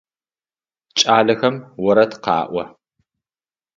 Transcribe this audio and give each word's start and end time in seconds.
Кӏалэхэм 0.97 1.55
орэд 1.85 2.11
къаӏо. 2.23 2.63